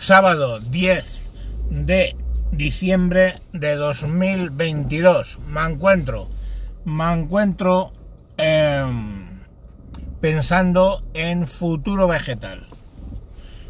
[0.00, 1.04] sábado 10
[1.68, 2.16] de
[2.52, 5.38] diciembre de 2022.
[5.46, 6.30] Me encuentro,
[6.86, 7.92] me encuentro
[8.38, 9.40] em,
[10.22, 12.66] pensando en Futuro Vegetal.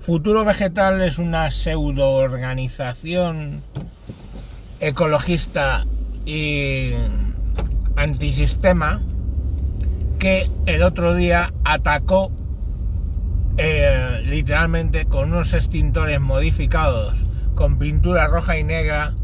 [0.00, 3.62] Futuro Vegetal es una pseudo organización
[4.80, 5.86] ecologista
[6.24, 6.90] y
[7.94, 9.00] antisistema
[10.18, 12.32] que el otro día atacó
[13.58, 19.14] eh, literalmente con unos extintores modificados con pintura roja y negra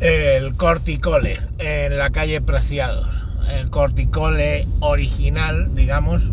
[0.00, 3.26] el corticole en la calle Preciados.
[3.54, 6.32] El corticole original digamos.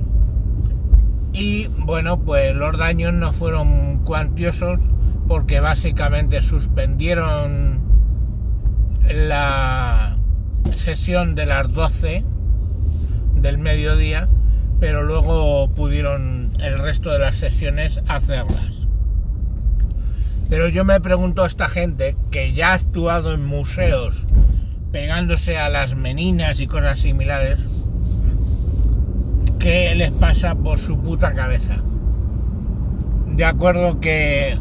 [1.33, 4.79] Y bueno pues los daños no fueron cuantiosos
[5.27, 7.81] porque básicamente suspendieron
[9.09, 10.15] la
[10.73, 12.23] sesión de las 12
[13.35, 14.29] del mediodía
[14.79, 18.87] pero luego pudieron el resto de las sesiones hacerlas.
[20.49, 24.25] Pero yo me pregunto a esta gente que ya ha actuado en museos
[24.91, 27.59] pegándose a las meninas y cosas similares,
[29.59, 31.77] ¿qué les pasa por su puta cabeza?
[33.27, 34.57] De acuerdo que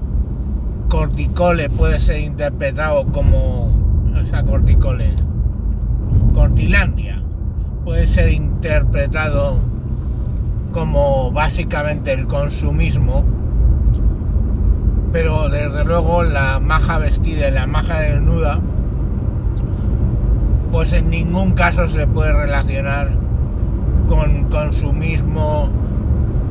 [0.88, 3.66] corticole puede ser interpretado como,
[4.14, 5.10] o sea, corticole,
[6.34, 7.22] cortilandia,
[7.84, 9.75] puede ser interpretado
[10.72, 13.24] como básicamente el consumismo,
[15.12, 18.60] pero desde luego la maja vestida y la maja desnuda,
[20.70, 23.10] pues en ningún caso se puede relacionar
[24.06, 25.70] con consumismo,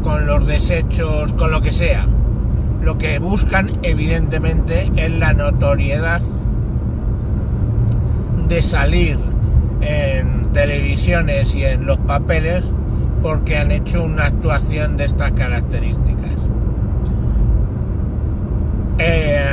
[0.03, 2.07] con los desechos, con lo que sea.
[2.81, 6.21] Lo que buscan evidentemente es la notoriedad
[8.47, 9.17] de salir
[9.81, 12.63] en televisiones y en los papeles
[13.25, 16.35] porque han hecho una actuación de estas características.
[18.99, 19.47] Eh,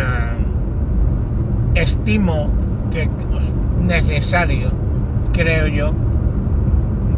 [1.75, 2.51] estimo
[2.91, 3.11] que es
[3.81, 4.73] necesario,
[5.33, 5.95] creo yo,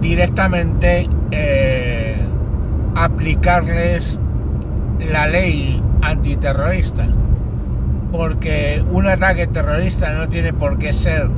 [0.00, 2.14] directamente eh,
[2.94, 4.20] aplicarles
[5.10, 7.08] la ley antiterrorista.
[8.12, 11.28] Porque un ataque terrorista no tiene por qué ser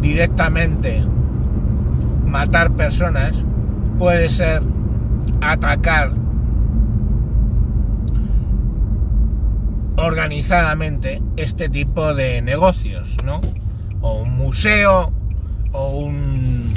[0.00, 1.04] directamente
[2.24, 3.44] matar personas,
[3.98, 4.62] puede ser
[5.40, 6.12] atacar
[9.96, 13.40] organizadamente este tipo de negocios, ¿no?
[14.00, 15.12] O un museo,
[15.72, 16.72] o, un,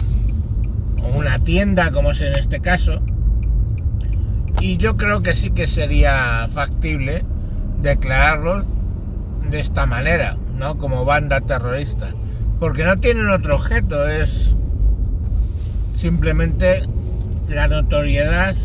[1.04, 3.02] o una tienda, como es en este caso.
[4.60, 7.24] Y yo creo que sí que sería factible
[7.82, 8.66] declararlos
[9.50, 10.78] de esta manera, ¿no?
[10.78, 12.10] Como banda terrorista.
[12.60, 14.56] Porque no tienen otro objeto, es
[15.96, 16.84] simplemente
[17.50, 18.56] la notoriedad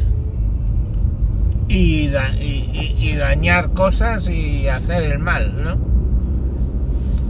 [1.68, 2.08] y,
[3.16, 5.78] dañar cosas y hacer el mal, ¿no?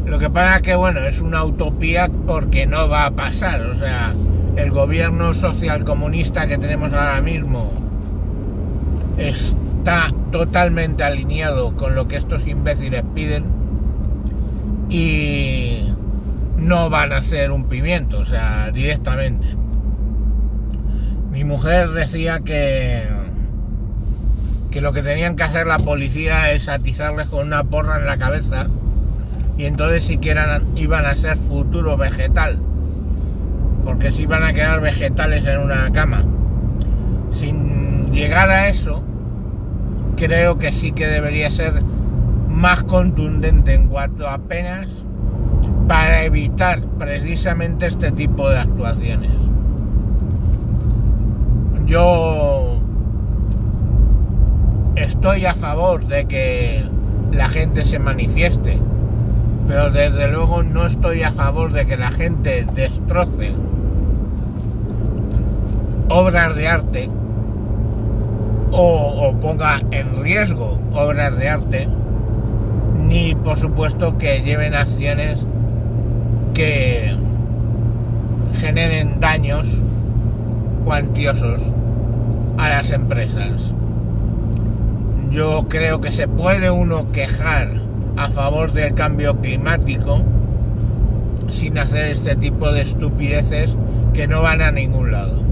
[0.07, 3.75] Lo que pasa es que, bueno, es una utopía porque no va a pasar, o
[3.75, 4.15] sea,
[4.57, 7.73] el gobierno social comunista que tenemos ahora mismo
[9.17, 13.45] está totalmente alineado con lo que estos imbéciles piden
[14.89, 15.89] y
[16.57, 19.62] no van a hacer un pimiento, o sea, directamente.
[21.33, 23.09] Mi mujer decía que
[24.71, 28.19] que lo que tenían que hacer la policía es atizarles con una porra en la
[28.19, 28.69] cabeza
[29.57, 32.59] y entonces siquiera iban a ser futuro vegetal
[33.83, 36.23] porque si iban a quedar vegetales en una cama.
[37.31, 39.03] Sin llegar a eso
[40.17, 41.83] creo que sí que debería ser
[42.51, 44.89] más contundente en cuanto a penas
[45.89, 49.33] para evitar precisamente este tipo de actuaciones
[51.93, 52.79] yo
[54.97, 56.85] estoy a favor de que
[57.31, 58.79] la gente se manifieste,
[59.69, 63.53] pero desde luego no estoy a favor de que la gente destroce
[66.09, 67.11] obras de arte
[68.71, 71.89] o, ponga en riesgo obras de arte,
[73.07, 75.47] ni por supuesto que lleven acciones
[76.55, 77.15] que
[78.55, 79.77] generen daños
[80.87, 81.61] cuantiosos
[82.59, 83.75] a las empresas.
[85.31, 87.69] Yo creo que se puede uno quejar
[88.17, 90.23] a favor del cambio climático
[91.49, 93.77] sin hacer este tipo de estupideces
[94.13, 95.43] que no van a ningún lado.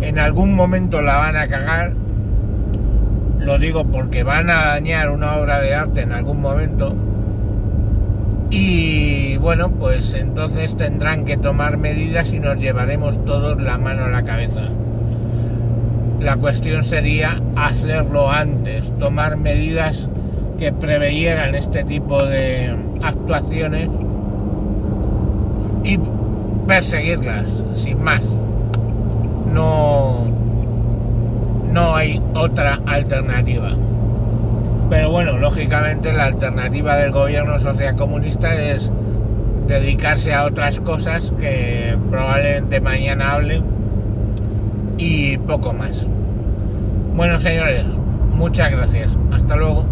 [0.00, 1.92] En algún momento la van a cagar,
[3.38, 6.96] lo digo porque van a dañar una obra de arte en algún momento
[8.50, 14.08] y bueno, pues entonces tendrán que tomar medidas y nos llevaremos todos la mano a
[14.08, 14.68] la cabeza.
[16.24, 20.08] La cuestión sería hacerlo antes, tomar medidas
[20.58, 23.90] que preveyeran este tipo de actuaciones
[25.84, 26.00] y
[26.66, 27.44] perseguirlas,
[27.76, 28.22] sin más.
[29.52, 30.24] No,
[31.70, 33.72] no hay otra alternativa.
[34.88, 38.90] Pero bueno, lógicamente la alternativa del gobierno socialcomunista es
[39.68, 43.62] dedicarse a otras cosas que probablemente mañana hable
[44.98, 46.06] y poco más.
[47.14, 47.84] Bueno, señores,
[48.34, 49.16] muchas gracias.
[49.32, 49.84] Hasta luego.